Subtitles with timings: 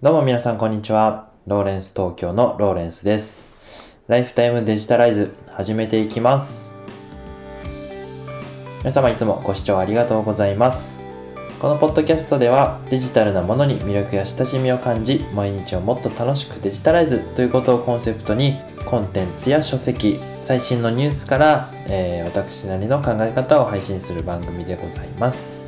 [0.00, 1.32] どうも皆さんこんにちは。
[1.48, 3.50] ローレンス東京のローレンスです。
[4.06, 6.70] ライフタイムデジタライズ始めていきます。
[8.78, 11.02] 皆様いつもご視聴ありがとうございます。
[11.58, 18.56] このポッドキャストではデジタルなものに魅力や親しみを感じ、毎日をもっと楽しくデジタライズということをコンセプトに
[18.86, 25.67] コンテンツや書籍、最新のニュースから、えー私なりの考え方を配信する番組でございます。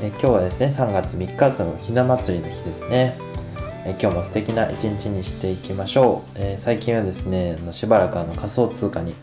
[0.00, 3.18] え今日はですね、3月3日のひな祭りの日ですね。
[3.84, 6.38] え今日も素敵な一日にしていきましょう。
[6.38, 9.14] えー最近はですね、しばらくあの仮想通貨に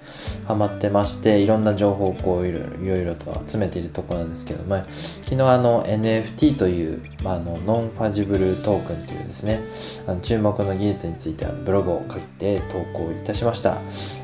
[0.45, 4.83] ハマってまして、いろんな情報をこういろいろと集めているところなんですけども、
[5.23, 9.61] 昨日あの NFT という、まあ、あのノンファンジブルトークンというですね、
[10.07, 13.77] あの注目の技術についてあのブログを書いて投稿いたしました。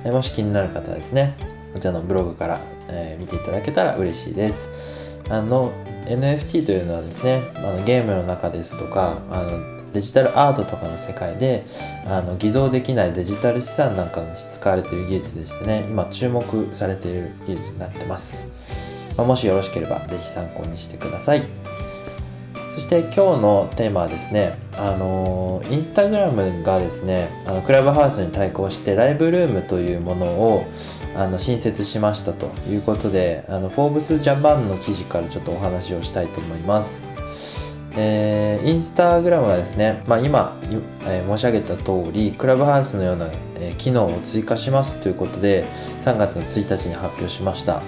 [0.03, 5.19] えもし気になる方はですね、こちらのブログから、えー見ていただけたら嬉しいです。
[5.29, 5.71] あの
[6.05, 11.65] NFT というのはですね、あのゲームの中ですとか、あのデジタルアートとかの世界で
[12.05, 18.49] あの偽造できないデジタル資産なんかに使われている技術でしてね、今注目されている技術になってます。
[19.17, 21.43] まあもしよろしければぜひ参考にしてください。
[22.81, 30.65] そして今日のテーマはですね、あのインスタグラムがですね、あのクラブハウスに対抗してライブルームというものを
[31.15, 37.07] あの新設しましたということで、あのフォーブスジャパンの記事からちょっとお話をしたいと思います。
[37.95, 40.57] えーインスタグラムはですね、まあ、今、
[41.03, 45.65] えー申し上げた通り、クラブハウスのような、えー機能を追加しますということで、
[45.99, 47.83] 3月の1日に発表しました。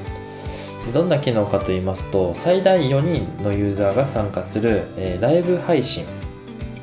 [0.92, 6.06] どんな機能かと言いますと、最大4人のユーザーが参加する、えーライブ配信。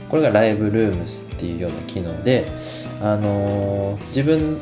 [0.08, 2.46] これがライブルームスっていうような機能で、
[3.02, 4.60] あのー自分、ま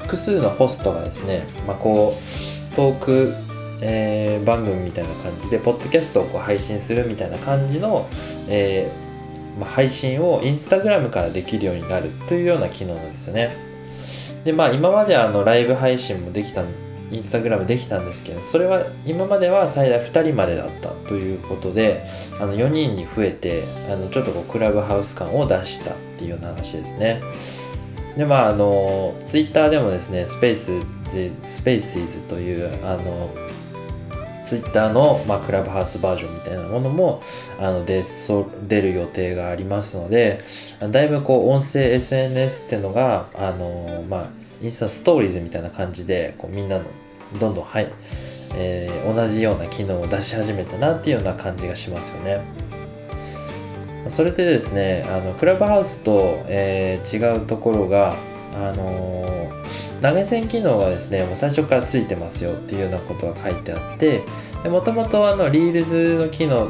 [0.00, 3.34] 複数のホストがですね、まあ、こう、トーク、
[3.80, 8.08] えー番組みたいな感じで、ポッドキャストをこう配信するみたいな感じの、
[8.48, 8.90] え
[9.58, 13.54] まあ、配信をインスタグラムからできるようになるというような機能なんですよね。
[14.44, 16.66] で、まあ今まであのライブ配信もできたん、
[17.10, 22.04] インスタグラムできたんですけど、それは今までは最大2人までだったということで、
[22.40, 27.22] あの4人に増えて、あのちょっとこうクラブハウス感を出したっていうような話ですね。
[28.16, 30.80] で、まああの、ツイッターでもですね、スペース、
[31.44, 33.30] スペーシーズという、あの、
[34.48, 37.22] ツイッターの、まあ、クラブハウスバージョンみたいなものも
[37.60, 40.42] あの出そ出る予定がありますので
[40.90, 44.28] だいぶこう音声 SNS っていうのがあの、まあ、
[44.62, 46.84] インスタストーリーズみたいな感じでこうみんなの
[47.38, 47.88] どんどんはい、
[48.54, 52.40] えー同じような機能を出し始めたなっていうような感じがしますよね。
[54.10, 58.16] それでですねあのクラブハウスと、えー違うところが
[58.54, 59.38] あのー
[60.00, 64.22] 投げ銭機能がですねもう最初からついてますよっていうようなことが書いてあって
[64.64, 66.68] もともとあのリールズの機能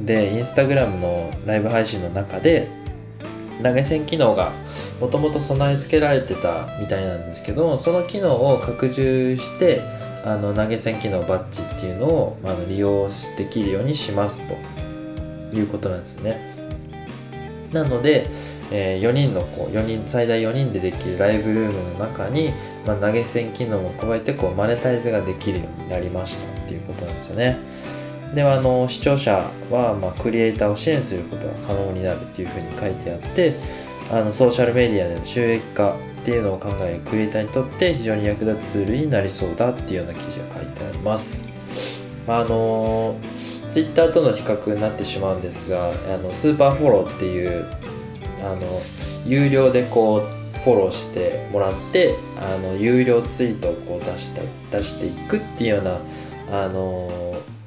[0.00, 2.68] でインスタグラムのライブ配信の中で
[3.62, 4.52] 投げ銭機能が
[5.00, 9.82] もともと備え付けられてたみたいなんですけどその機能を拡充して
[10.24, 14.44] あの投げ銭機能バッジっていうのを、まあ、利用できるようにします
[15.50, 16.50] ということなんですね。
[17.72, 18.28] なので、
[18.72, 22.52] えー4人のこう4人最大4人でできるライブルームの中に、
[22.84, 27.58] まあ、投げ銭機能を加えてこうマネタイズができるようになりましたっていうことなんですよね。
[28.34, 33.54] ではあの視聴者は、まあ、クリエイターを支援することが可能になるっていうふうに書いてあって
[34.10, 41.44] あのソーシャルメディアでの収益化っていうのを考えるクリエイターにとって非常に役立つツールになりそうだっていうような記事が書いてあります。
[42.26, 43.16] まああの
[43.70, 47.66] ツイッターとの比較になってしまうんですがあのスーパーフォローっていう
[48.42, 48.82] あの
[49.24, 54.42] 有料でこうフォローしてもらってあの有料ツイートをこう出した
[54.76, 56.00] 出していくっていうような
[56.64, 57.08] あの、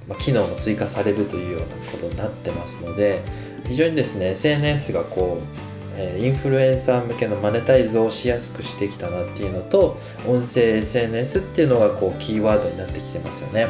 [0.10, 3.24] まあ、機能も追加されるというようなことになってますので
[3.66, 13.68] 非常にですね SNS がこうえインフルエンサー向けのマネタイズをしやすくしてきたなっていうのと音声 SNS っていうのがこうキーワードになってきてますよね。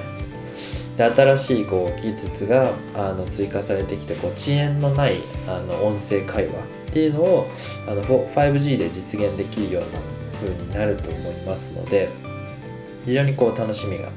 [0.97, 6.55] で新しいこう技術があの追加されてきてこう遅延のないあの音声会話っ
[6.91, 7.47] ていうのを
[7.87, 9.87] あの 5G で実現できるような
[10.33, 12.09] 風になると思いますので
[13.05, 14.09] 非常にこう楽しみが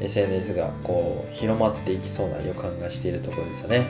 [0.00, 3.86] SNS がこう広まっていきそうな予感がしているところですよね。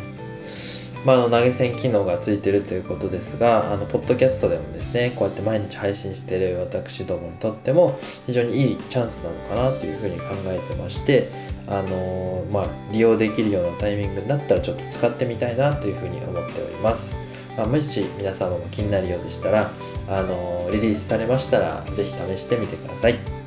[1.04, 11.30] まあ、あの投げ銭機能がついてるということですが、あのポッドキャストでもですね、こうやって毎日配信してる私どもにとっても非常にいいチャンスなのかなというふうに考えてまして、
[11.66, 17.16] あのまあ、利用できるようなタイミングになったらちょっと使ってみたいなというふうに思っております。
[17.56, 19.72] まあ、もし皆様も気になるようでしたら、
[20.08, 23.41] あのリリースされましたらぜひ試してみてください。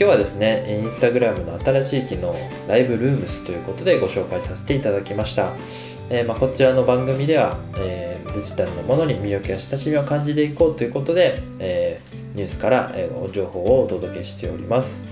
[0.00, 2.32] 今日はですね、インスタグラムの新しい機能、
[2.68, 5.56] ライブルームスということでご紹介させていただきました。
[6.08, 12.00] えー、まあ、こちらの番組では、えー、デジタルのものに魅力や親しみを感じていこうということで、え
[12.36, 15.02] ニュースから、え情報をお届けしております。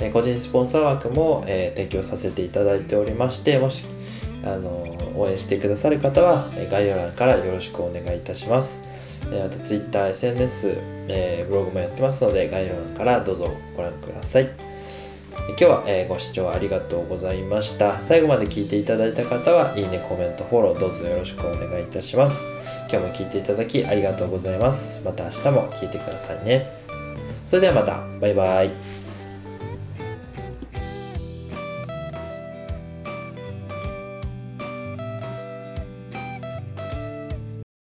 [0.00, 3.86] え個人スポンサー枠も、え提供させていただいておりましてもし
[4.44, 4.86] あの
[5.16, 8.82] 応援してくださる方は概要欄からよろしくお願いいたします。
[9.32, 14.50] えまた Twitter、SNS、えブログもやってますので概要欄からどうぞご覧ください。
[15.48, 18.00] 今日は、えご視聴ありがとうございました。
[18.00, 22.44] 最後まで聞いていただいた方は、いいね、コメント、フォローどうぞよろしくお願いいたします。
[22.90, 25.02] 今日も聞いていただきありがとうございます。
[25.04, 26.70] また明日も聞いてくださいね。
[27.44, 28.04] それではまた。
[28.20, 29.07] バイバイ。